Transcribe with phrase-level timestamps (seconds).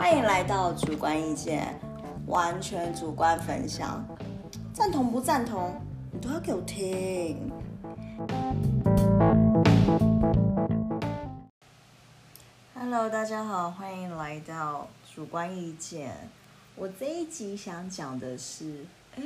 [0.00, 1.78] 欢迎来到主观意见，
[2.26, 4.02] 完全主观分享，
[4.72, 5.78] 赞同不赞同，
[6.10, 7.52] 你都要给我听。
[12.74, 16.16] Hello，大家好，欢迎来到主观意见。
[16.76, 18.86] 我这一集想讲的是，
[19.16, 19.24] 哎，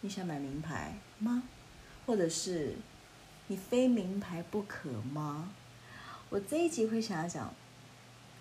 [0.00, 1.42] 你想买名牌吗？
[2.06, 2.76] 或者是
[3.48, 5.50] 你非名牌不可吗？
[6.30, 7.52] 我这一集会想要讲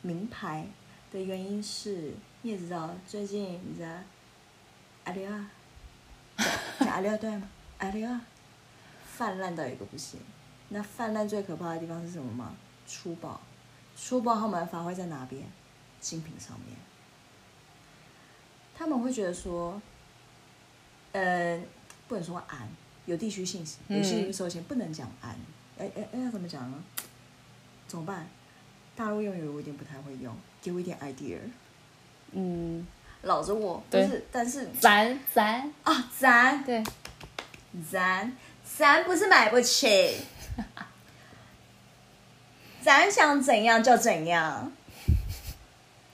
[0.03, 0.67] 名牌
[1.15, 4.03] 的原因是，你也知道，最近你在
[5.05, 5.49] 阿里啊，
[6.77, 7.47] 讲阿里亚对吗？
[7.77, 8.21] 阿里啊
[9.15, 10.19] 泛滥到一个不行。
[10.69, 12.53] 那泛滥最可怕的地方是什么吗？
[12.85, 13.39] 粗暴，
[13.95, 15.43] 粗暴他们发挥在哪边？
[16.01, 16.75] 精品上面。
[18.77, 19.81] 他们会觉得说，
[21.13, 21.63] 呃，
[22.09, 22.67] 不能说安，
[23.05, 25.31] 有地区性，有些人首先不能讲安，
[25.77, 26.83] 哎哎哎，要怎么讲呢？
[27.87, 28.27] 怎么办？
[28.95, 31.37] 大陆用语我有点不太会用，给我一点 idea。
[32.31, 32.85] 嗯，
[33.23, 35.73] 老着我，不是，但是咱咱。
[35.83, 36.63] 啊，咱。
[36.63, 36.83] 对，
[37.91, 38.31] 咱
[38.63, 40.15] 咱不是买不起，
[42.81, 44.71] 咱想怎样就怎样，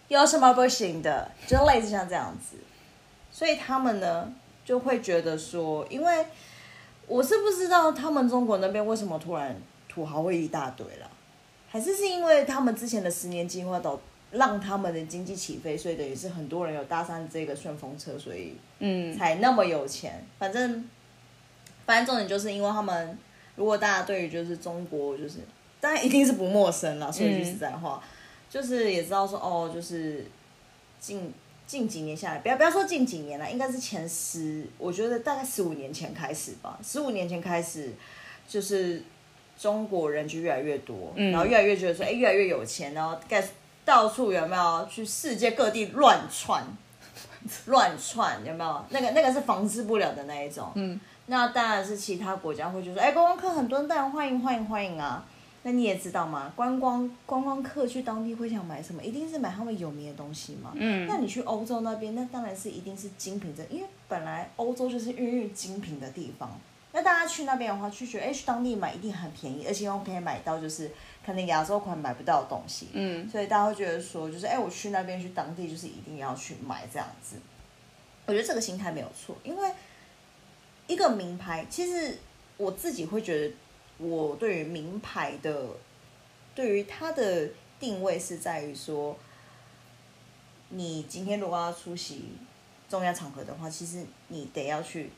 [0.07, 1.31] 有什么不行的？
[1.45, 2.57] 就类似像这样子，
[3.31, 4.33] 所以他们呢
[4.65, 6.25] 就会觉得说，因为
[7.05, 9.55] 我是不知道他们中国那边为什么突然
[9.87, 11.10] 土豪会一大堆了，
[11.71, 13.97] 还是是因为他们之前的十年计划导
[14.31, 20.25] 让他们的经济起飞，所以等于是很多人有搭上这个顺风车，所以嗯才那么有钱。
[20.37, 20.87] 反正，
[21.85, 23.17] 反正重点就是因为他们，
[23.55, 25.39] 如果大家对于就是中国就是，
[25.79, 27.11] 当然一定是不陌生了。
[27.11, 28.03] 说一句实在话，
[28.49, 30.25] 就是也知道说哦，就是
[30.99, 31.33] 近
[31.65, 36.77] 近几年下来，不要不要说近几年了，应该是前十，我觉得大概十五年前开始吧。
[36.83, 37.93] 十五年前开始，
[38.47, 39.01] 就是
[39.61, 43.47] 中国人就越来越多，嗯然后越来越觉得说，哎，越来越有钱，然后盖
[43.85, 46.63] 到处有没有去世界各地乱窜。
[47.67, 48.85] 乱窜有没有？
[48.89, 50.71] 那个那个是防治不了的那一种。
[50.75, 55.23] 嗯，那当然是其他国家会就说，哎，观光客很多，当然欢迎欢迎欢迎啊。
[55.63, 59.03] 那你也知道嘛，观光观光客去当地会想买什么？
[59.03, 60.71] 一定是买他们有名的东西嘛。
[60.73, 66.59] 嗯那你去欧洲那边，那当然是一定是精品的，因为本来欧洲就是孕育精品的地方。
[66.93, 70.91] 那大家去那边的话，去觉得哎，去当地买一定很便宜，而且又可以买到就是
[71.25, 72.89] 可能亚洲款买不到的东西。
[72.93, 77.37] 嗯所以大家会觉得说，就是哎，我去那边去当地，就是一定要去买这样子。
[78.25, 79.71] 我觉得这个心态没有错，因为
[80.87, 82.17] 一个名牌，其实
[82.57, 83.55] 我自己会觉得，
[83.97, 85.67] 我对于名牌的，
[86.53, 89.17] 对于它的定位是在于说，
[90.69, 92.33] 你今天如果要出席
[92.89, 95.09] 重要场合的话，其实你得要去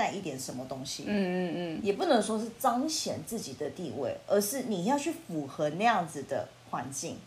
[0.00, 1.04] 带一点什么东西。
[1.06, 7.18] 嗯嗯嗯，也不能说是彰显自己的地位，而是你要去符合那样子的环境。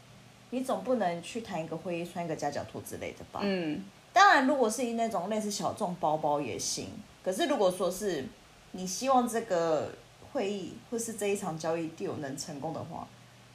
[0.49, 3.41] 你总不能去谈一个会议穿一个夹脚拖之类的吧？
[3.43, 6.87] 嗯当然，如果是那种类似小众包包也行。
[7.23, 8.25] 可是如果说是
[8.71, 9.93] 你希望这个
[10.31, 13.07] 会议或是这一场交易 deal 能成功的话，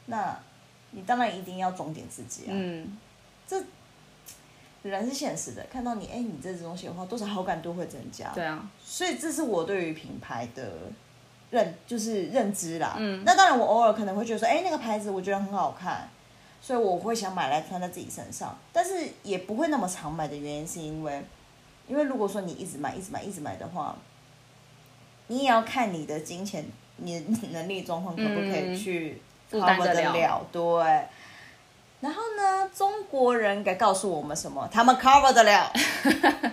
[0.06, 0.38] 那
[0.92, 2.50] 你当然一定要装点自己啊。
[2.52, 2.96] 嗯
[3.46, 3.60] 这
[4.83, 8.31] 人是现实的，看到你，哎，你这东西的话，多少好感度会增加。
[8.34, 10.72] 对啊，所以这是我对于品牌的
[11.50, 12.94] 认，就是认知啦。
[12.97, 16.09] 嗯那当然，我偶尔可能会觉得说，哎、那个牌子我觉得很好看，
[16.62, 21.22] 所以我会想买来穿在自己身上，但是也不会那么常买的原因是因为，
[21.89, 23.97] 因为如果说你一直买、一直买、一直买的话，
[25.27, 26.65] 你也要看你的金钱、
[26.97, 30.62] 你的 能力状况可不可以嗯去负担得了，对。
[32.00, 34.69] 然后呢，中国人该告诉我们什么？
[34.72, 35.72] 他们 cover 得了，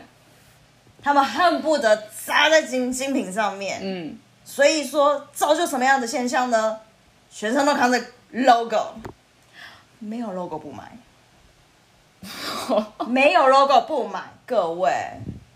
[1.04, 1.96] 他们恨不得
[2.26, 3.80] 砸在精精品上面。
[3.82, 6.80] 嗯所以说，造就什么样的现象呢？
[7.32, 8.00] 全身都扛着
[8.32, 8.94] logo，
[9.98, 10.96] 没有 logo 不买，
[13.08, 14.24] 没有 logo 不买。
[14.46, 14.92] 各位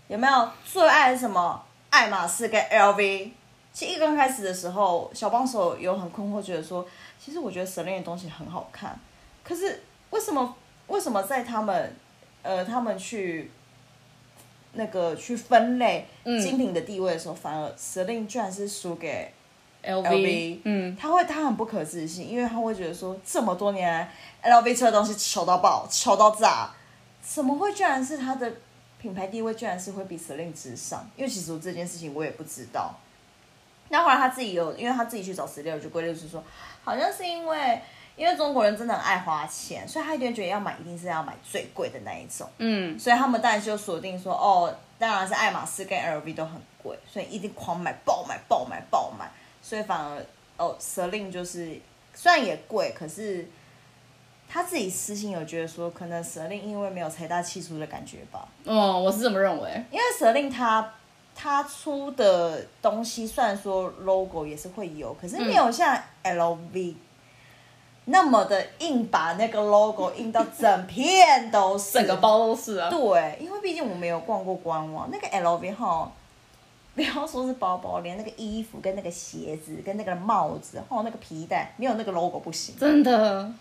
[0.08, 1.62] 有没有最爱什么？
[1.90, 3.30] 爱马仕跟 LV。
[3.72, 6.84] 其实一刚开始的时候，小帮手有很困惑，觉得说，
[7.24, 8.98] 其实我觉得 Celine 的东西很好看，
[9.42, 10.56] 可是为什么
[10.88, 11.94] 为什么在他们
[12.42, 13.50] 呃他们去
[14.72, 19.32] 那个去分类嗯精品的地位的时候，反而 Celine 居然是输给
[19.84, 24.12] ，LV，LV 嗯他会他很不可置信，因为他会觉得说这么多年来
[24.50, 26.70] LV 出的东西丑到爆，丑到炸，
[27.22, 28.52] 怎么会居然是他的
[29.00, 31.08] 品牌地位居然是会比 Celine 之上？
[31.16, 32.94] 因为其实我这件事情我也不知道。
[33.88, 36.44] 那后来他自己有，因为他自己去找资料，就归类是说，
[36.84, 37.80] 好像是因为
[38.16, 42.48] 因为中国人真的很爱花钱，所以他一定觉得要买一定是要买最贵的那一种。
[42.58, 49.30] 嗯所以他们当然就锁定说，哦，当然是爱马仕跟 LV 都很贵，所以一定狂买、爆买、爆买、爆买。
[49.62, 50.24] 所以反而
[50.56, 51.78] 哦，Celine 就是
[52.14, 53.48] 虽然也贵，可是
[54.48, 59.84] 他自己私心有觉得说，可能蛇令因为没有财大气粗的感觉吧，哦，我是这么认为。
[59.90, 60.92] 因为蛇令他
[61.34, 66.94] 他出的东西虽然说 logo 也是会有，可是没有像 LV
[68.10, 72.90] 那么的硬，把那个 logo 印到整片都是，整个包都是啊。
[72.90, 76.10] 对，因为毕竟我没有逛过官网，那个 LV 哈，
[76.94, 82.76] 不要说是包包，连那个衣服跟那个鞋子跟那个帽子，还有那个皮带，没有那个 logo 不行。
[82.76, 83.52] 真的，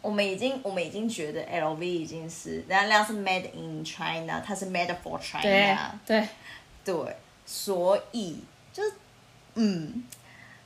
[0.00, 6.26] 我们已经我们已经觉得 LV 已经是，人家量是 made in China，它是 made for China，对，
[6.84, 8.40] 对，所以
[8.72, 8.92] 就是
[9.54, 10.04] 嗯，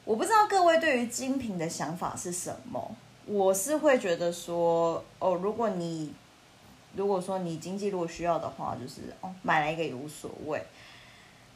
[0.04, 2.96] 我不知道各位对于精品的想法是什么。
[3.26, 6.12] 我是会觉得说，哦，如果你
[6.96, 10.60] 如果说你经济如果需要的话，就是哦买来一个也无所谓。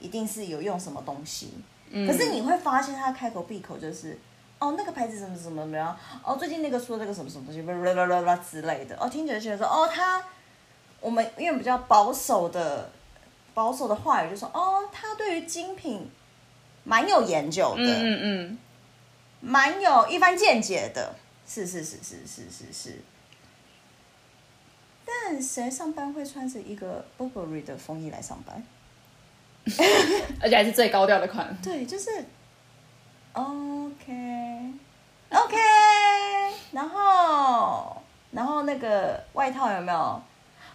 [0.00, 1.52] 一定是有用什么东西。
[1.92, 4.18] 可是你会发现他开口闭口就是，
[4.58, 10.24] 哦，那个牌子怎么怎么怎么样，哦，最近那个说那个什么什么东西，啦啦啦啦啦之类的，哦，听起来觉得说，哦，他
[11.00, 12.90] 我们因为比较保守的
[13.52, 16.10] 保守的话语就说，哦，他对于精品
[16.82, 18.58] 蛮有研究的，嗯嗯嗯，
[19.40, 21.14] 蛮有一番见解的。
[21.46, 23.00] 是是是是是是是。
[25.06, 28.62] 但谁上班会穿着一个 Burberry 的风衣来上班？
[30.40, 31.56] 而且还是最高调的款。
[31.62, 32.10] 对，就是
[33.32, 34.72] OK
[35.30, 35.56] OK，
[36.72, 38.00] 然后
[38.30, 40.22] 然后那个外套有没有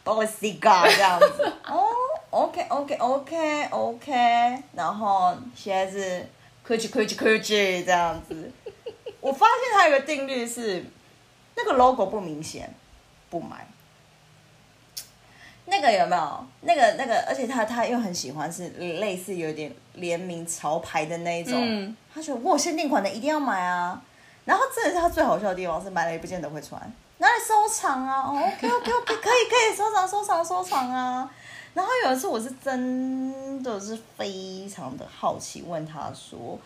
[0.04, 1.54] b o l c i g a 这样子？
[1.65, 1.86] 哦
[2.31, 6.25] ，OK OK OK OK，然后鞋子
[6.68, 8.51] Gucci Gucci Gucci 这样子。
[9.21, 10.86] 我发现它有个定律是，
[11.56, 12.74] 那个 logo 不明显，
[13.30, 13.68] 不买。
[15.66, 16.48] 那个有没有？
[16.62, 24.01] 那个那个，而且他他又很喜欢是类似有点联名潮牌的那一种，嗯他觉得哇限定款的一定要买啊。
[24.45, 26.81] 然后这也是他最好笑的地方，是买了也不见得会穿，
[27.19, 28.22] 拿来收藏啊。
[28.22, 31.30] 哦，OK OK OK， 可以可以收藏收藏收藏啊。
[31.75, 36.57] 然后有一次我是真的是非常的好奇，问他说：“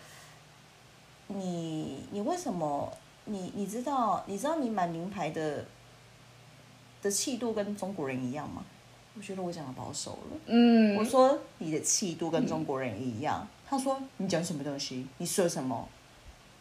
[1.27, 2.91] 你你为什么
[3.25, 5.65] 你你知道你知道你买名牌的
[7.01, 8.63] 的气度跟中国人一样吗？”
[9.15, 10.37] 我觉得我讲的保守了。
[10.47, 13.47] 嗯，我说你的气度跟中国人一样。
[13.67, 15.07] 他说你讲什么东西？
[15.19, 15.87] 你说什么？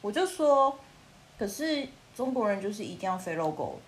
[0.03, 0.79] 我就说，
[1.39, 3.79] 可是中国人就是一定要非 logo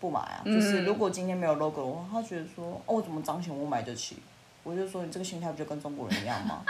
[0.00, 0.42] 不买啊。
[0.44, 4.16] 就是如果今天没有 logo 的话，他觉得说哦，我怎么彰显我买得起？
[4.62, 6.64] 我就说你这个心态不就跟中国人一样吗？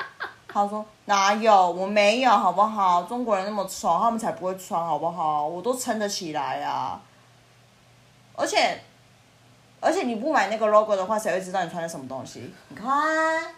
[0.52, 1.70] 他说哪有？
[1.70, 3.04] 我没有，好不好？
[3.04, 5.46] 中国人那么丑，他们才不会穿，好不好？
[5.46, 7.00] 我都撑得起来啊。
[8.34, 8.80] 而且
[9.80, 12.52] 而且你不买那个 logo 的话，谁会知道你穿的什么东西？
[12.68, 13.54] 你看，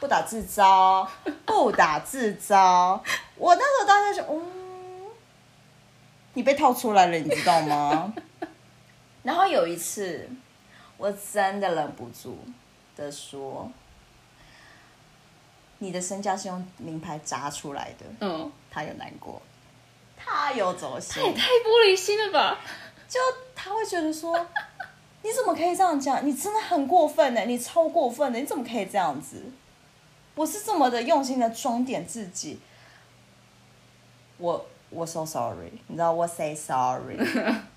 [0.00, 1.06] 不打自招，
[1.46, 3.00] 不打自招。
[3.36, 4.42] 我那时候当时就，嗯，
[6.34, 8.12] 你被套出来了，你知道吗？
[9.22, 10.28] 然后有一次，
[10.96, 12.36] 我真的忍不住
[12.96, 13.70] 的说，
[15.82, 19.42] 你的身价是用名牌砸出来的，嗯，他有难过，
[20.16, 22.56] 他有走心他，也太玻璃心了吧？
[23.08, 23.18] 就
[23.56, 24.38] 他会觉得说，
[25.22, 26.24] 你怎么可以这样讲？
[26.24, 29.42] 你真的很过分呢，你超过分的，你怎么可以这样子？
[30.36, 32.60] 我是这么的用心的装点自己，
[34.38, 37.16] 我我 so sorry，你知道我 say sorry，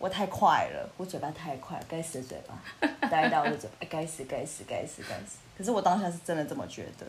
[0.00, 5.36] 我太快了，我嘴巴太快，该死的嘴巴， 呆到我的嘴巴，哎该死该死该死该死！
[5.56, 7.06] 可是我当下是真的这么觉得，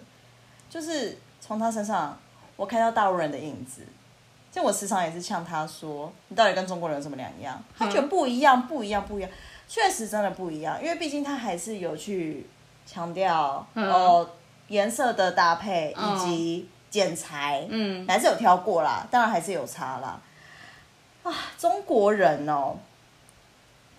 [0.70, 2.20] 就是从他身上
[2.56, 3.82] 我看到大陆人的影子。
[4.52, 9.32] 就我时常也是呛他说：“你到底跟中国人有什么两样？”他觉得不一样，不一样，不一样，
[9.66, 10.78] 确实真的不一样。
[10.84, 12.46] 因为毕竟他还是有去
[12.86, 14.30] 强调嗯呃
[14.68, 20.20] 颜色的搭配以嗯及剪裁，嗯，还是有挑过啦，当然还是有差啦。
[21.24, 22.76] 啊，中国人哦，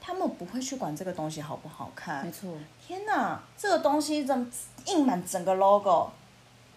[0.00, 2.32] 他们不会去管这个东西好不好看没。
[2.32, 2.50] 错，
[2.86, 4.46] 天哪，这个东西怎么
[4.86, 6.10] 印满整个 logo？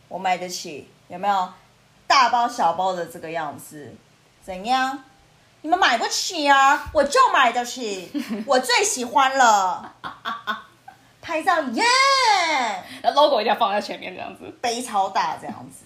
[0.08, 1.54] 我买得起，有没有？
[2.08, 3.96] 大包小包的这个样子，
[4.44, 5.04] 怎样？
[5.62, 8.12] 你们买不起啊，我就买得起，
[8.46, 9.96] 我最喜欢了。
[11.20, 11.84] 拍照耶，
[13.02, 14.44] 那 logo 一定要放在前面这样子。
[14.62, 15.86] 背超大这样子。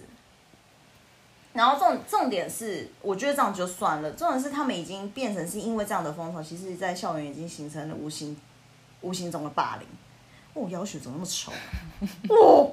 [1.52, 4.10] 然后重重点是，我觉得这样就算了。
[4.12, 8.36] 重点是他们已经变成是因为这样的风潮，其实，在校园已经形成了无形
[9.00, 9.88] 无形中的霸凌。
[10.54, 11.52] 哦，姚雪怎么那么丑？
[12.28, 12.72] 哦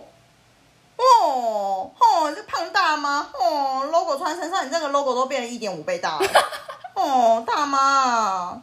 [0.97, 6.27] 哦哦，这胖大妈哦，logo 穿身上，你这个 logo 都变成一点五倍大了。
[6.95, 8.61] 哦，大妈，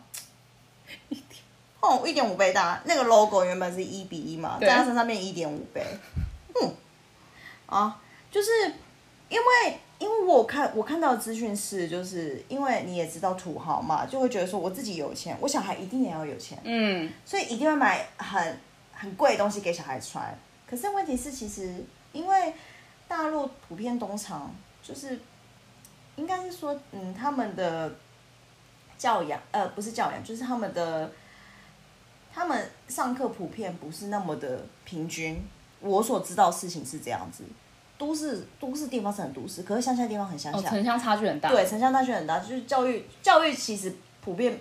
[1.80, 5.84] 哦，一点五倍大，那个 logo 原本是一比一嘛，在他身上变一点五倍。
[6.60, 6.74] 嗯，
[7.66, 8.50] 啊，就是
[9.28, 18.58] 因为因为我看我看到的资讯是，就是因为你也知道土豪嘛，就会觉得说我自己有钱，我小孩一定也要有钱，嗯，所以一定会买很
[18.92, 20.36] 很贵的东西给小孩穿。
[20.68, 22.52] 可是问题是，其实因为
[23.06, 25.18] 大陆普遍东厂就是
[26.16, 27.94] 应该是说，嗯，他们的
[28.98, 31.12] 教养，呃，不是教养，就是他们的
[32.32, 35.42] 他们上课普遍不是那么的平均。
[35.80, 37.44] 我所知道事情是这样子，
[37.96, 40.70] 都市都市地方是很都市，可是乡下地方很乡哦，下。
[40.70, 44.58] 城乡差距很大，对，城乡差距很大，就是教育教育其实普遍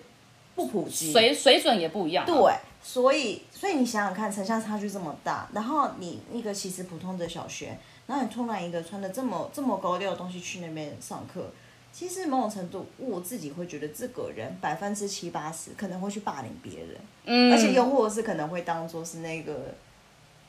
[0.56, 1.12] 不普及。
[1.12, 2.28] 水水准也不一样啊。
[2.28, 11.50] 对，所以所以你想想看，城乡差距这么大，然后你那个其实普通的小学，然后你突然一个穿的这么这么高调的东西去那边上课，
[11.92, 19.74] 其实某种程度我自己会觉得这个人百分之七八十可能会去霸凌别人，嗯，而且又或者是可能会当做是那个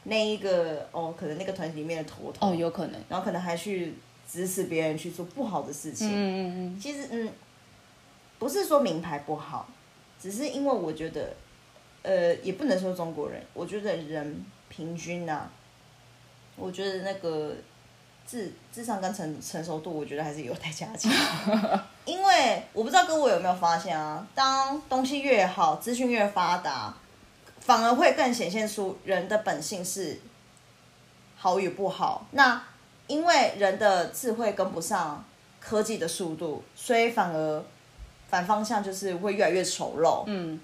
[0.04, 3.00] 那一个哦，可能那个团体里面的头头，哦，有可能。
[3.08, 3.94] 然后可能还去
[4.30, 7.30] 指使别人去做不好的事情，嗯嗯嗯，其实嗯，
[8.38, 9.68] 不是说名牌不好，
[10.20, 11.34] 只是因为我觉得，
[12.02, 15.48] 呃，也不能说中国人，我觉得人平均呐、
[16.56, 17.54] 我觉得那个
[18.26, 21.10] 智智商跟成成熟度，我觉得还是有待加强。
[22.04, 26.94] 因为我不知道各位有没有发现啊，当东西越好，资讯越发达，
[27.64, 30.20] 反而会更显现出人的本性是
[31.36, 32.26] 好与不好。
[32.30, 32.62] 那
[33.08, 35.24] 因为人的智慧跟不上
[35.60, 37.64] 科技的速度，所以反而
[38.28, 40.24] 反方向就是会越来越丑陋。
[40.26, 40.60] 嗯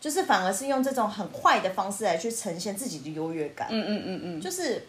[0.00, 3.68] 就是反而是用这种很坏的方式来去呈现自己的优越感。
[3.70, 4.86] 嗯嗯嗯嗯，就是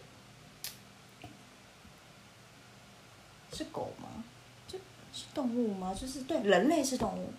[3.51, 4.23] 是狗吗？
[4.69, 4.79] 就
[5.11, 5.93] 是动物吗？
[5.93, 7.29] 就是对，人类是动物，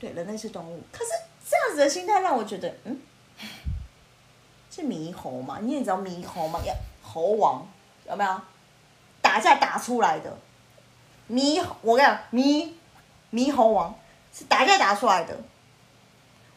[0.00, 0.82] 对，人类是动物。
[0.90, 1.10] 可是
[1.48, 2.98] 这样子的心态让我觉得，嗯，
[4.74, 5.58] 是猕猴嘛？
[5.62, 6.58] 你也知道猕猴嘛？
[6.66, 7.64] 要猴王
[8.08, 8.40] 有没有？
[9.22, 10.36] 打架打出来的
[11.30, 12.72] 猕，我跟你讲，猕
[13.32, 13.94] 猕猴王
[14.32, 15.36] 是打架打出来的。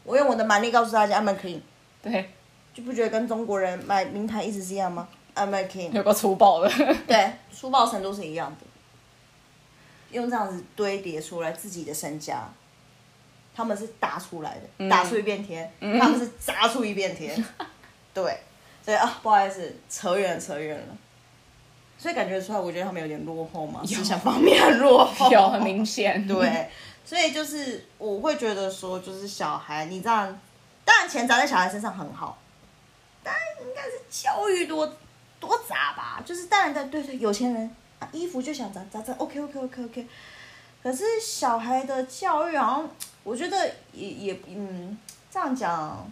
[0.02, 1.60] 我用我的蛮力告诉大家，I'm a king。
[2.02, 2.30] 对，
[2.74, 5.92] 就不觉得跟中国人买名牌一直是一样吗？I'm a king。
[5.92, 6.68] 有个粗暴的。
[7.06, 8.66] 对，粗暴程度是一样的，
[10.10, 12.48] 用这样子堆叠出来自己的身家，
[13.54, 17.44] 他们是打出来的，打出一片天，他们是砸出一片天，
[18.14, 18.40] 对，
[18.84, 20.96] 所以啊，不好意思，扯远了，扯远了。
[21.98, 26.26] 所以感觉出来，我觉得他们有点落后嘛，思想方面很落后， 有很明显。
[26.28, 26.70] 对，
[27.04, 30.40] 所以就是我会觉得说，就是小孩你这样，
[30.84, 32.38] 当然钱砸在小孩身上很好，
[33.24, 34.86] 但应该是教育多
[35.40, 36.22] 多砸吧。
[36.24, 40.06] 就是当然的，对对，有钱人啊，衣服就想砸砸砸，OK OK OK OK。
[40.80, 42.90] 可是小孩的教育好像，
[43.24, 44.96] 我觉得也也嗯，
[45.28, 46.08] 这样讲，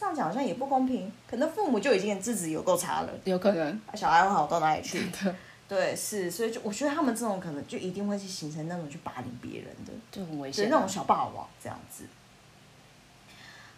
[0.00, 1.12] 这样讲好像也不公平。
[1.28, 3.68] 可能父母就已经自己有够差了，有可能。
[3.86, 5.06] 啊小孩会好到哪里去？
[5.68, 10.70] 对，是，所以就我觉得他们这种可能就一定会去形成那种去霸凌别人的，就很危就是险。
[10.70, 12.04] 那种小霸王这样子。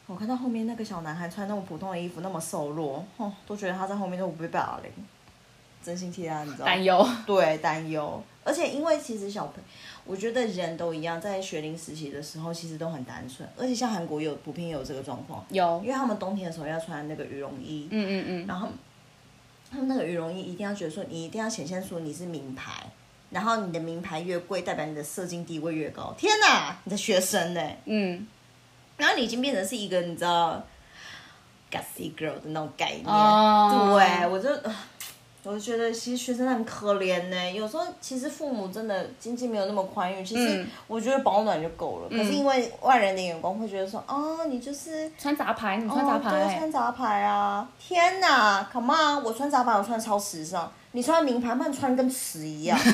[0.06, 4.90] 我看到后面那个小男孩穿那么普通的衣服，那么瘦弱，哦，都觉得他在后面都不被霸凌，
[5.82, 6.66] 真心替他，你知道吗？
[6.66, 7.08] 担忧。
[7.26, 8.22] 对，担忧。
[8.44, 9.62] 而且因为其实小朋
[10.04, 15.88] 我觉得人都一样，在学龄时期的时候，其实都很单纯，而且像韩国有普遍有这个状况，有因。
[15.88, 18.46] 为他们冬天的时候要穿那个羽绒衣，嗯嗯嗯。
[18.48, 18.66] 然后
[19.70, 22.84] 他们那个羽绒衣一定要觉得说，你一定要显现出你是名牌，
[23.30, 26.12] 然后你的名牌越贵，代表你的社经地位越高。
[26.18, 27.60] 天哪，你的学生呢？
[27.84, 28.26] 嗯。
[28.96, 30.60] 然后你已经变成是一个你知道
[31.70, 33.06] gassy girl 的那种概念。
[33.06, 34.48] 哦对，我就。
[35.44, 42.08] 我就觉得其实学生很可怜呢，有时候其实父母真的经济没有那么宽裕，其实嗯我觉得保暖就够了。
[42.08, 47.68] 可是因为外人的眼光会觉得说，哦，你就是穿杂牌，你穿杂哦、对，穿杂牌啊！
[47.78, 50.70] 天哪，Come on，我穿杂牌，我穿超时尚。
[50.92, 52.78] 你穿名牌，慢穿跟屎一样。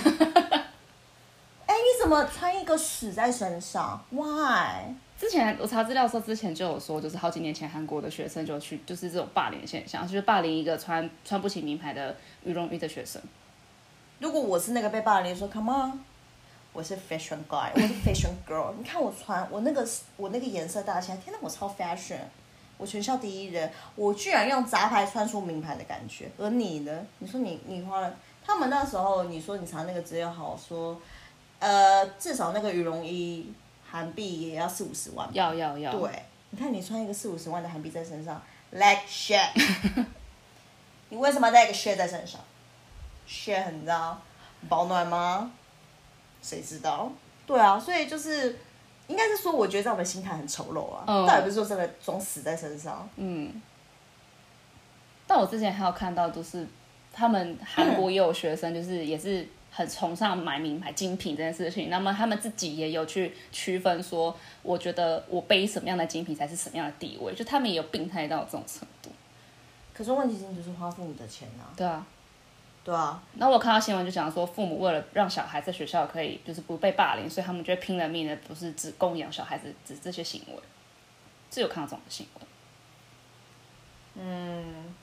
[1.67, 4.95] 哎、你怎么穿一个屎在身上？Why？
[5.19, 13.21] 之前我查资料的时候，之前就有说，就是好几年前韩国的学生就去，就是这种霸凌现象，就是霸凌一个穿穿不起名牌的羽绒衣的学生。
[14.21, 16.01] 如果我是那个被霸凌，说 Come on，
[16.73, 19.85] 我是 fashion guy，我是 fashion girl，你看我穿我那个
[20.17, 22.21] 我那个颜色大起来，天哪，我超 fashion，
[22.77, 27.05] 我全校第一人，我居然用杂牌穿出名牌的感觉，而你呢？
[27.19, 30.97] 你说你你花了，他们那时候你说你查那个资料好说，
[31.59, 33.53] 呃，至少那个羽绒衣
[33.91, 38.41] 韩币也要四五十万，要要要，对，你看你穿一个四五十万的韩币在身上
[38.71, 39.49] ，like shit，
[41.09, 42.41] 你为什么要带一个 shit 在身上
[43.29, 44.21] ？shit 很知道
[44.69, 45.51] 保暖吗？
[46.43, 47.11] 谁知道？
[47.47, 48.59] 对啊，所以就是
[49.07, 53.09] 应该是说，我觉得这样的心态很丑陋啊，嗯倒也不是说真的装死在身上。
[53.17, 53.61] 嗯。
[55.27, 56.67] 但我之前还有看到，就是
[57.13, 59.47] 他们韩国也有学生，就是也是
[59.79, 61.89] 很崇尚买名牌精品这件事情。
[61.89, 69.09] 那么他们自己也有去区分说，我觉得我背什么样的精品才是什么样的地位，就他们也有病态到这种程度。
[69.95, 72.05] 可是问题是，你就是花父母的钱啊，对啊，
[72.83, 80.55] 对啊，那我看到新闻就讲说，父母为了让小孩在学校可以就是不被霸凌，所以他们就会拼了命的，不是只供养小孩子，只这些行为。
[81.53, 82.45] 是有看到这种新闻。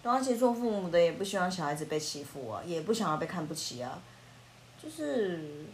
[0.03, 3.97] 对啊，其实做父母的也不希望小孩子被欺负啊，也不想要被看不起啊，
[4.85, 5.65] 就是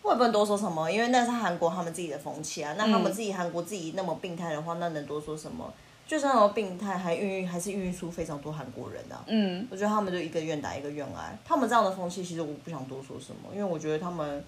[0.00, 2.74] 我也不能多说什么，因为那是韩国他们自己的风气啊。
[2.78, 5.70] 那他们自己韩国自己那么病态的话，那能多说什么？
[6.06, 9.22] 就算那么病态，还孕育还是孕育出非常多韩国人啊。
[9.26, 14.42] 嗯，我觉得他们就一个愿打一个愿挨，他们这样的风气，其实我不想多说什么，因为我觉得他们，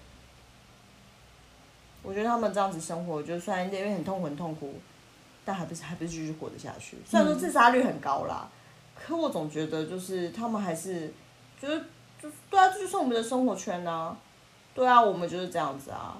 [2.01, 4.73] 我觉得他们这样子生活，就虽然因为很痛苦很痛苦，
[5.45, 6.97] 但还不是还不是继续活得下去。
[7.05, 8.49] 虽然说自杀率很高啦，
[8.95, 11.13] 可我总觉得就是他们还是，
[11.61, 11.81] 就是
[12.23, 14.15] 就对啊，这就是我们的生活圈啊，
[14.73, 16.15] 对啊，我们就是这样子啊，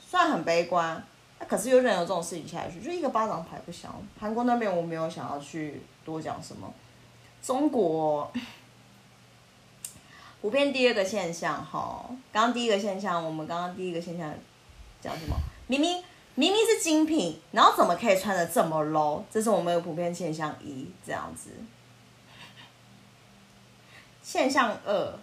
[0.00, 1.04] 虽然很悲观。
[1.38, 3.92] 那可是又任由这种事情下去，就一个巴掌拍不响。
[4.18, 6.72] 韩国那边我没有想要去多讲什么，
[7.42, 8.32] 中国
[10.40, 14.32] 普遍第二个现象哈，刚刚第一个现象，我们刚刚第一个现象
[15.00, 15.36] 讲什么？
[15.66, 16.02] 明明
[16.36, 19.22] 明明是精品，然后怎么可以穿的这么 low？
[19.28, 21.50] 这是我们的普遍现象一，这样子。
[24.22, 25.18] 现象二，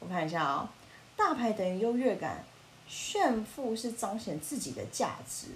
[0.00, 0.72] 我看一下啊、
[1.16, 2.44] 大牌等于优越感，
[2.86, 5.48] 炫富是彰显自己的价值。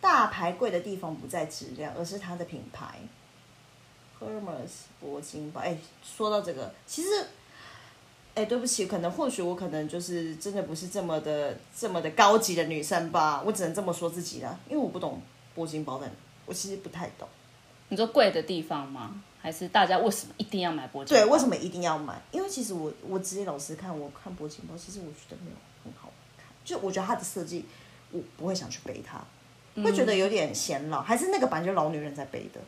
[0.00, 2.98] 大牌贵的地方不在质量，而是它的品牌。
[4.20, 4.70] Hermes
[5.02, 7.26] 铂金包，哎，说到这个，其实，
[8.34, 15.20] 哎，对不起，可能或许我可能就是真的不是这么的这么的高级的女生吧，我只能这么说自己啦，因为我不懂
[15.56, 16.10] 铂金包的，
[16.46, 17.28] 我其实不太懂。
[17.88, 19.22] 你说贵的地方吗？
[19.44, 21.08] 还是大家为什么一定要买铂金？
[21.08, 21.46] 对，为什？
[21.46, 22.18] 么一定要买？
[22.32, 27.66] 因为其实我我直接老实看，我看铂金包，其实我觉得没有很好看，就我觉得它的设计，
[28.10, 29.22] 我不会想去背它，
[29.82, 32.60] 会觉得有点显老，还是那个版就老女人在背的。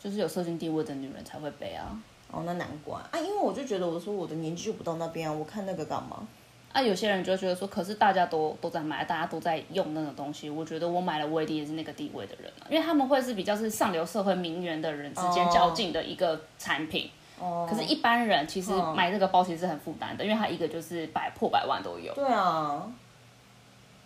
[0.00, 1.96] 就是有社经地位的女人才会背啊。
[2.32, 6.26] 哦，那难怪啊，因为我就觉得我说我的年纪就不到那边啊，我看那个干嘛？
[6.74, 17.08] 啊，有些人就觉得说，可是大家都都在买，大家都在用那个东西，我觉得我买了，我一定也是那个地位的人啊，因为他们会是比较是上流社会名媛的人之间哦较劲的一个产品。
[17.38, 22.14] 哦，可是，一般人其实嗯买这个包其实是很负担的，因为它一个就是百破百万都有。
[22.14, 22.86] 对啊，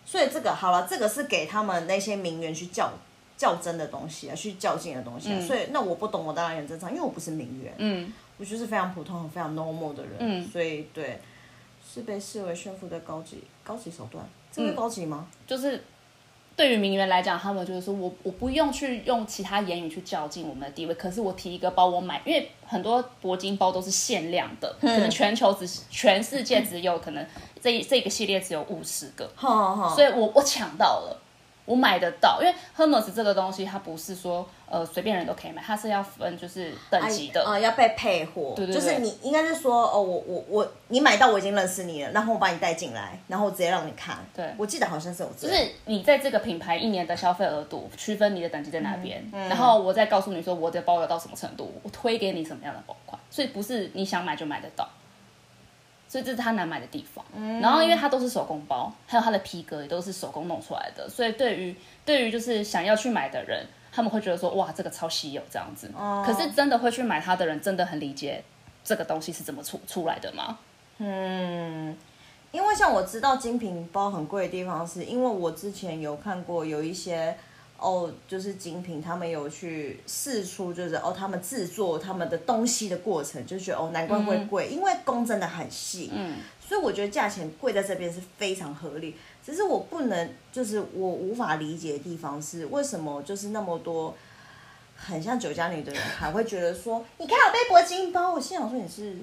[0.05, 2.91] 所以这个好了，这个是给他们那些名媛去较
[3.37, 5.39] 较真的东西啊，去较劲的东西啊。
[5.41, 11.19] 所以那我不懂，我当然很正常，因为我不是名媛，嗯，我就是非常普通、非常 normal 的人，嗯所以对，
[11.91, 15.27] 是被视为炫富的高级高级手段，这个高级吗？
[15.47, 15.83] 就是
[16.55, 27.25] 对于名媛来讲，他们就是说我我不用去用其他言语去较劲我们的地位，可是我提一个包我买，因为很多铂金包都是限量的，可能全球只全世界只有可能
[27.61, 31.21] 这一这个系列只有五十个，好好好，所以我我抢到了。
[31.69, 37.45] 我买得到，因为 Hermes 这个东西，它不是说呃随便人都可以买，它是要分就是等级的。
[37.45, 44.17] 啊、要被配货，对对对就是你应该是说，哦，我我我，你买到我已经认识你了，然后我把你带进来，然后我直接让你看。
[44.35, 54.89] 对我记得好像是有这样，就是你在这个品牌一年的消费额度，区分你的等级在哪边，嗯然后我再告诉你说我的包邮到什么程度，我推给你什么样的包款，所以不是你想买就买得到，
[56.09, 57.23] 所以这是它难买的地方。
[57.33, 65.89] 嗯然后因为它都是手工包，还有它的皮革也都是手工弄出来的，所以对于对于就是想要去买的人，他们会觉得说哇这个超稀有这样子。
[65.95, 68.43] 哦可是真的会去买它的人，真的很理解
[68.83, 70.57] 这个东西是怎么出出来的吗？
[70.97, 71.95] 嗯，
[72.51, 77.37] 因为像我知道精品包很贵的地方，是因为我之前有看过有一些
[77.81, 89.15] 哦，就是精品，他们有去试出，就是哦，他们制作他们的东西的过程，就觉得哦，难怪会贵，因为工真的很细，嗯，所以我觉得价钱贵在这边是非常合理。
[89.43, 94.15] 只只是我不能，就是我无法理解的地方是，为什么就是那么多
[94.95, 99.17] 很像酒家女的人还会觉得说，你看我背铂金包，我心想说你是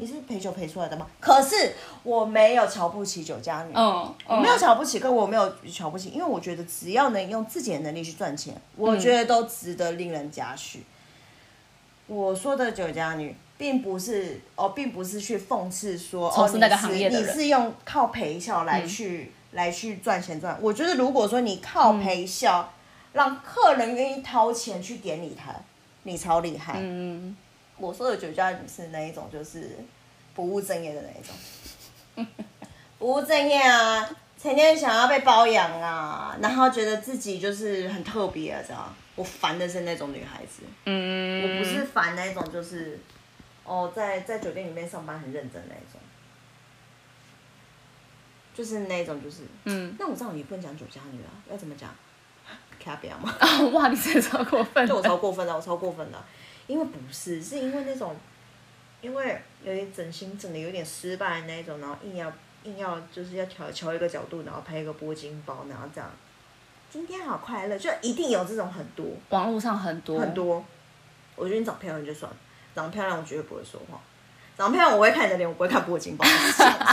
[0.00, 1.06] 你是陪酒陪出来的吗？
[1.20, 10.84] 可是我没有瞧不起酒家女，嗯，我没有瞧不起，跟我没有瞧不起，因为我觉得只要能用自己的能力去赚钱，我觉得都值得令人嘉许。
[12.06, 20.58] 我说的酒家女，并不是哦，并不是去讽刺说哦，从事那个你是行业的人你是用靠陪笑来去、来去赚钱赚。
[20.62, 22.72] 我觉得如果说你靠陪笑，
[23.12, 25.62] 让客人愿意掏钱去点你台，
[26.04, 26.78] 你超厉害。
[26.78, 27.36] 嗯，
[27.80, 29.70] 我说的酒家女是那一种，就是
[30.34, 32.26] 不务正业的那一种，
[32.98, 34.08] 不务正业啊，
[34.40, 38.94] 成天想要被包养啊，然后觉得自己就是很特别啊，这样。
[39.16, 42.98] 我烦的是那种女孩子，嗯，我不是烦那一种，就是
[43.64, 46.00] 哦，在在酒店里面上班很认真那一种，
[48.54, 51.94] 就是那一种，就是嗯，那我这样你不能讲酒家女啊，要怎么讲？
[52.82, 53.34] 卡比亚吗？
[53.74, 56.18] 哇，你真的超过分就我，超过分的，我超过分的，
[56.70, 58.14] 因为不是，是因为那种，
[59.00, 66.08] 因为有点整形整的有点失败那一种，然后硬要硬要就是要调调一个角度，然后拍一个铂金包，然后这样，
[66.88, 70.64] 今天好快乐，就一定有这种很多网络上很多很，多。
[71.34, 72.36] 我觉得你长漂亮就算了，
[72.72, 74.00] 长得漂亮我绝对不会说话。
[74.60, 76.24] 长得漂亮我会看你的脸，我不会看铂金包。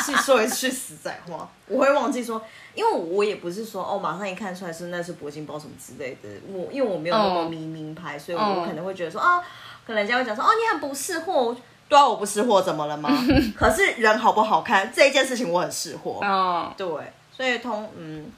[0.01, 2.41] 是 说一句实在话，我会忘记说，
[2.73, 6.29] 因为我也不是说哦，马上一看出来是那是铂金包什么之类的。
[6.47, 9.41] 我因为我没有那么嗯迷名牌，所以嗯我可能会觉得说啊，
[9.85, 11.55] 可能人家会讲说哦，你很不识货。
[11.89, 13.09] 对啊，我不识货怎么了吗？
[13.57, 16.19] 可是人好不好看这一件事情我很识货。
[16.23, 16.87] 嗯，对，
[17.31, 18.31] 所以通嗯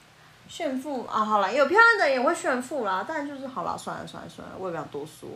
[0.48, 5.30] 炫富啊，好了，有漂亮的人也会炫富啦，但就是好了，算了算了算了，我也不想多说。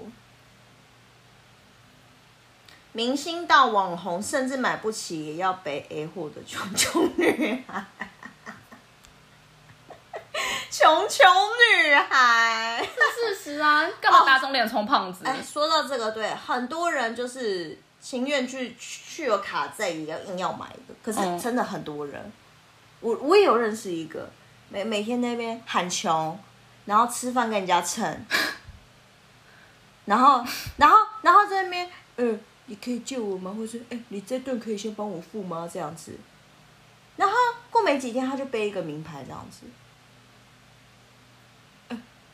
[2.93, 7.84] 明星到网红，甚至买不起也要背 A 货的穷穷女孩，
[10.71, 11.27] 穷穷
[11.75, 12.88] 女孩。
[13.15, 15.25] 事实啊，干嘛打肿脸充胖子？
[15.25, 22.32] 哎，说到这个，对，很多人就是情愿去去有卡在也要硬要买的，可是嗯真的很多人，
[22.99, 24.29] 我我也有认识一个，
[24.69, 26.38] 每每天那边喊穷，
[26.86, 28.25] 然后吃饭跟人家蹭，
[30.06, 30.43] 然后
[30.75, 33.54] 然后然后在那边，呃，你可以借我吗？
[33.58, 35.69] 或是哎，你这顿可以先帮我付吗？
[35.71, 36.13] 这样子，
[37.17, 37.36] 然后
[37.69, 39.65] 过没几天他就背一个名牌这样子。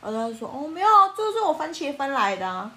[0.02, 2.70] 然后他就说：“哦，没有啊，这是我番茄分来的啊。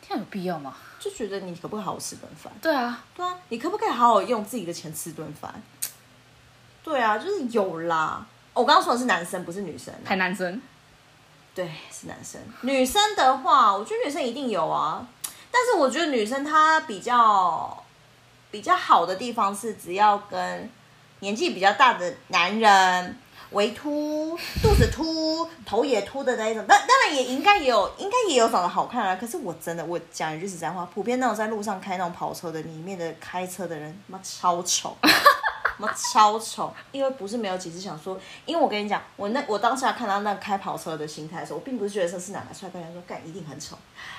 [0.00, 2.52] 这样有必要吗？”就觉得你可不可以好好吃顿饭？
[2.62, 5.60] 对啊，对啊，你可不可以好好用自己的钱吃顿饭？
[6.84, 8.24] 对啊，就是有啦。
[8.54, 10.62] 哦我刚刚说的是男生，不是女生啊、还男生，
[11.52, 12.40] 对，是男生。
[12.62, 15.04] 女生的话，我觉得女生一定有啊，
[15.58, 17.84] 但是我觉得女生她比较
[18.52, 20.70] 比较好的地方是，只要跟
[21.18, 23.18] 年纪比较大的男人。
[23.52, 29.16] 围秃、肚子秃、头也秃的那一种，但当然也应该也有，应该也有长得好看啊。
[29.16, 34.94] 可是我真的，我讲一句实在话，普遍那种在路上开那种跑车的，里面的开车的人，妈超丑，
[35.78, 36.74] 妈超丑。
[36.92, 43.76] 因为不是没有几次想说，因为我跟你讲，我那我当下看到那开跑车的心态的时候，我并不是觉得这是哪个帅哥，人说干一定很丑，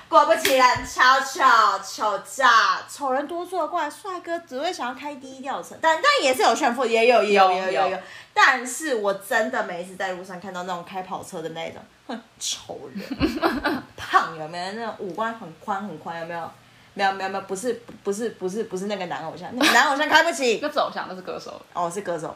[0.07, 1.39] 果不其然超丑，
[1.83, 7.99] 丑炸，丑人多作怪，帅哥只会想要开低调车，但但也是有炫富，也有也有有有也有也有，
[8.33, 16.51] 但是我真的每一次在路上看到那种开跑车的那种，哼，丑人，胖有没有那种五官很宽很宽有没有？
[16.99, 20.59] 没有没有没有，不是不是不是不是那个男偶像，那个男偶像开不起。
[20.61, 22.35] 那不是偶像，那是歌手，哦，是歌手，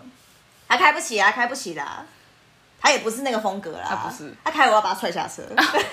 [0.69, 2.05] 他开不起啊，开不起啦，
[2.79, 4.33] 他也不是那个风格啦，他不是。
[4.41, 5.43] 他开我要把他踹下车，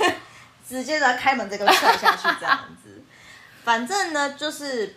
[0.69, 3.03] 直接的开门这个踹下去这样子，
[3.65, 4.95] 反正呢就是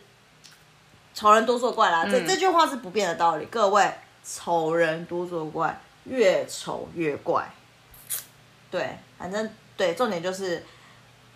[1.16, 2.28] 丑人多作怪啦，这嗯。
[2.28, 3.92] 这句话是不变的道理，各位，
[4.24, 7.50] 丑人多作怪，越丑越怪，
[8.70, 10.64] 对，反正对，重点就是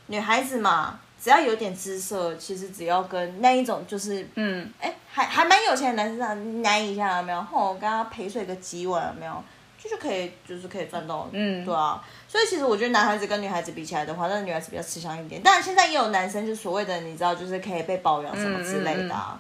[0.05, 0.99] 女孩子嘛。
[1.21, 7.41] 只要有点姿色，其实只要跟那一种就是嗯，哎，还还蛮有钱的男生啊，奶一下有没有？
[7.41, 9.43] 吼，我跟他陪睡个几晚有没有？
[9.81, 12.03] 就是可以，就是可以赚到，嗯对啊。
[12.27, 15.41] 所以其实我觉得男孩子跟女孩子比起来的话，那女孩子比较吃香一点。
[15.41, 19.39] 当然现在也有男生，就所谓的你知道，就是可以被包养什么之类的啊。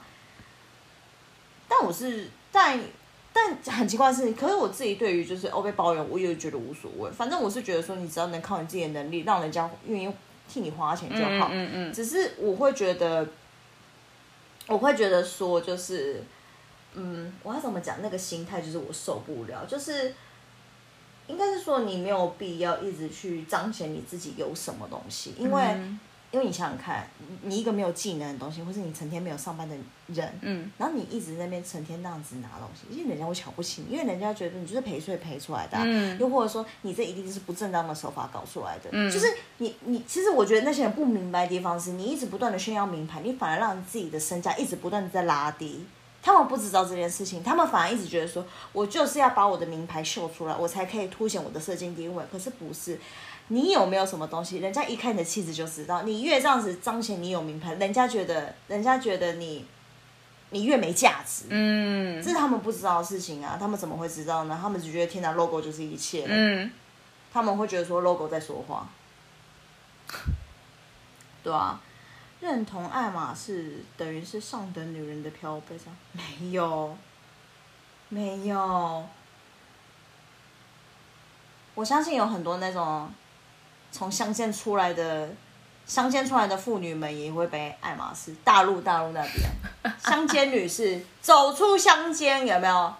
[1.67, 2.79] 但我是，但
[3.33, 7.11] 但很奇怪的是，可是我自己对于就是哦被包养，我也觉得无所谓。
[7.11, 10.13] 反正我是觉得说，你只要能靠你自己的能力，让人家愿意
[10.47, 11.49] 替你花钱就好。
[11.51, 13.27] 嗯嗯只是我会觉得，
[14.67, 16.23] 我会觉得说，就是，
[16.93, 17.97] 嗯，我要怎么讲？
[18.01, 20.13] 那个心态就是我受不了，就是
[21.27, 25.99] 应该是说你没有必要一直去彰显你自己有什么东西，因为嗯
[26.31, 29.75] 因为你想想看，你你一个没有技能的东西，或是你成天没有上班的
[30.07, 36.19] 人，嗯，然后你一直在那边成天那样子拿东西，因为人家会瞧不起你，因为人家觉得你就是赔税赔出来的啊、嗯。
[36.19, 39.09] 又或者说你这一定是不正当的手法搞出来的，嗯。
[39.09, 39.25] 就是
[39.59, 45.85] 你你其实我觉得那些人不明白的地方是，你一直不断的炫耀名牌，你反而让你自己的身价一直不断的在拉低。
[46.21, 52.21] 他们不知道这件事情，他们反而一直觉得说，我就是要把我的名牌秀出来，我才可以凸显我的社经地位。
[52.29, 52.99] 可是不是，
[53.49, 56.01] 你有没有什么东西，人家一看你的气质就知道。
[56.03, 59.65] 你越这样子彰显你有名牌，人家觉得，人家觉得你，
[60.49, 61.45] 你越没价值。
[61.49, 64.59] 嗯这是他们不知道的事情啊，他们怎么会知道呢？
[64.61, 66.25] 他们只觉得天哪，logo 就是一切。
[66.27, 66.69] 嗯，
[67.31, 68.89] 他们会觉得说 logo 在说话，
[71.41, 71.79] 对啊，
[72.41, 76.97] 认同爱马仕等于是上等女人的标配上没有，
[78.09, 79.05] 没有。
[81.75, 83.09] 我相信有很多那种
[83.97, 85.27] 从乡间出来的
[85.87, 88.35] 乡间出来的妇女们也会背爱马仕。
[88.43, 92.93] 大陆大陆那边，乡间女士走出乡间有没有？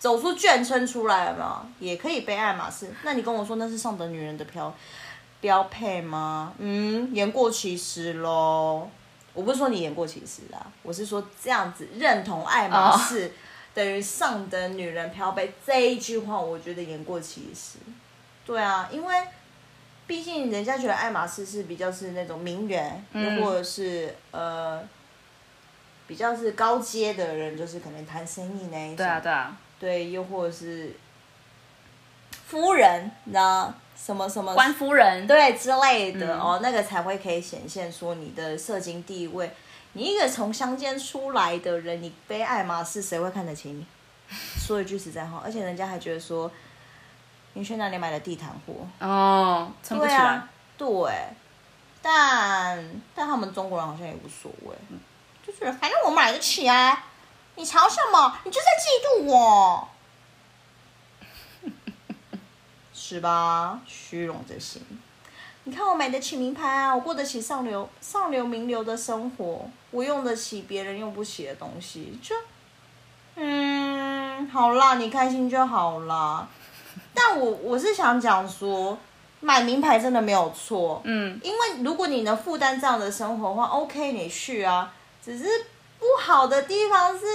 [0.00, 1.66] 走出眷村出来有没有？
[1.78, 2.92] 也可以背爱马仕。
[3.04, 4.74] 那你跟我说那是上等女人的标
[5.40, 6.52] 标配吗？
[6.58, 8.88] 嗯，言过其实喽。
[9.32, 13.32] 我不是说你言过其实啊，我是说这样子认同爱马仕
[13.72, 17.78] 等于上等女人标配这一句话，我觉得言过其实。
[18.44, 19.14] 对啊，因为
[20.10, 24.82] 毕竟人家觉得爱马仕是比较是那种名媛，嗯又或者是呃
[26.08, 28.96] 比较是高阶的人，就是可能谈生意那一种。
[28.96, 30.92] 对啊对啊，对，又或者是
[32.48, 39.48] 夫人，你知道什么什么官夫人，对之类的、嗯哦，那个才会可以显现出你的社经地位。
[39.92, 43.86] 你一个从乡间出来的人，你背爱马仕，谁会看得起你？
[44.58, 46.50] 说一句实在话，而且人家还觉得说，
[47.60, 48.72] 你去哪里买的地毯货？
[49.06, 50.42] 哦，撑不起来
[50.78, 51.12] 对啊，，对，
[52.00, 54.74] 但但他们中国人好像也无所谓，
[55.46, 57.04] 就是反正我买得起啊，
[57.56, 59.88] 你嘲笑嘛，你就在嫉妒我，
[62.94, 63.78] 是吧？
[63.86, 64.82] 虚荣的心。
[65.64, 72.34] 你看我买得起名牌啊，我过得起上流上流名流的生活，我用得起别人用不起的东西，就
[73.34, 76.48] 嗯，好啦，你开心就好啦。
[77.14, 78.98] 但我我是想讲说，
[79.40, 84.92] 买名牌真的没有错，嗯，因为如果你能负担这样的生活的话，OK，你去啊。
[85.22, 85.44] 只是
[85.98, 87.26] 不好的地方是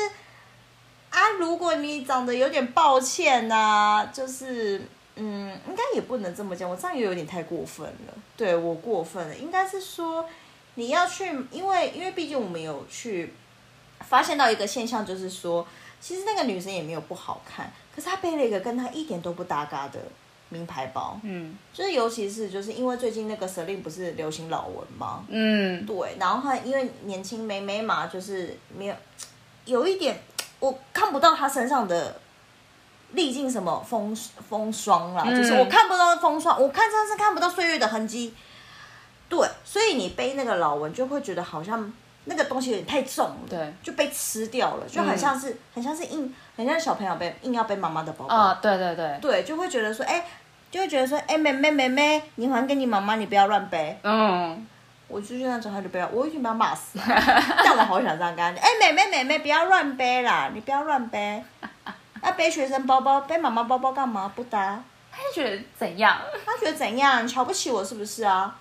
[1.12, 4.82] 啊，如果你长得有点抱歉呐、就是
[5.16, 8.14] 嗯，应该也不能这么讲，我这样也有点太过分了。
[8.36, 10.28] 对我过分了，应该是说
[10.74, 13.34] 你要去，因为因为毕竟我们有去
[14.00, 15.66] 发现到一个现象，就是说，
[16.02, 20.00] 其实那个女生也没有不好看，可是他背了一个跟他一点都不搭嘎的
[20.50, 21.20] 名牌包。
[21.24, 25.24] 嗯就是尤其是就是因为最近那个 Celine 不是流行老文吗？
[25.30, 28.96] 嗯，对，然后她因为年轻妹妹嘛，就是没有
[29.66, 30.22] 有一点，
[30.60, 32.20] 我看不到她身上的
[33.14, 34.16] 历经什么风
[34.50, 38.34] 风霜啦，嗯就是我看不到风霜，我看上是看不到岁月的痕迹。
[39.28, 41.92] 对，所以你背那个老文就会觉得好像
[42.26, 48.36] 那个东西有点太重了，对，就被吃掉了，就很像是、很像是硬，很像小朋友背硬要背妈妈的包包。
[48.36, 50.26] 啊，对对对，对，就会觉得说，哎、
[50.72, 53.98] 就会觉得说，哎、妹妹妹妹，你还给你妈妈，你不要乱背。
[54.04, 54.68] 嗯，
[55.08, 57.00] 我就是那种，他就不要，我一定把他骂死。
[57.06, 61.44] 但我好想这样跟他讲，哎、妹妹妹妹，不要乱背啦，你不要乱背。
[62.24, 64.32] 要背学生包包，背妈妈包包干嘛？
[64.36, 64.82] 不搭。
[65.12, 66.18] 他就觉得怎样？
[66.46, 67.28] 他觉得怎样？
[67.28, 68.56] 瞧不起我是不是啊？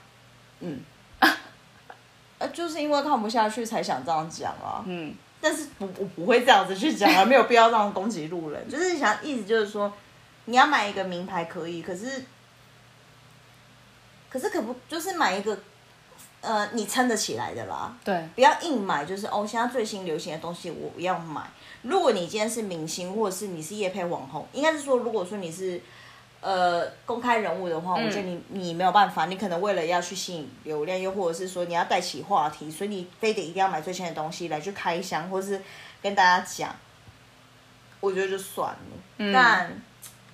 [0.60, 0.80] 嗯。
[2.38, 4.82] 呃，就是因为看不下去才想这样讲啊。
[4.84, 8.66] 嗯，但是不，我不会这样子去讲啊，没有必要这样攻击路人。
[8.66, 9.92] 就是想意思就是说，
[10.46, 12.24] 你要买一个名牌可以，可是，
[14.30, 15.58] 可是可不就是买一个，
[16.40, 17.94] 呃，你撑得起来的啦。
[18.02, 21.42] 对，不要硬买，就是哦，现在最新流行的东西我要买。
[21.82, 25.78] 如果你今天是明星，或者是你是夜配网红，应该是说，如果说你是
[26.44, 35.58] 呃公开人物的话，我觉得你你没有办法，你可能为了要去吸引流量，又或者是说你要带起话题，所以你非得一定要买最新的东西来去开箱，或是
[36.02, 36.76] 跟大家讲，
[38.00, 39.32] 我觉得就算了。
[39.32, 39.68] 但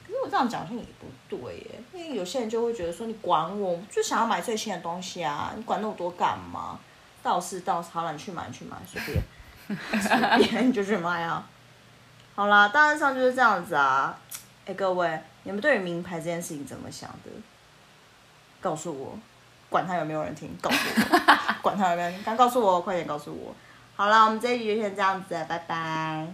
[0.05, 6.79] 可是我这样讲好像也不对耶，因为有些人就会觉得说你管我，我就想要买最新的东西啊，你管那么多干嘛？
[7.23, 9.23] 倒是到，好了，你去买去买，随便。
[10.01, 11.47] 随便你就去买啊。
[12.35, 14.19] 好啦，大致上就是这样子啊。
[14.65, 15.07] 哎、各位，
[15.45, 17.31] 你们对于名牌这件事情怎么想的？
[18.61, 19.19] 告诉我，
[19.69, 21.19] 管他有没有人听，告诉我，
[21.63, 23.55] 管他有没有人听，赶快告诉我，快点告诉我。
[23.97, 26.27] 好了，我们这一集就先这样子，拜拜。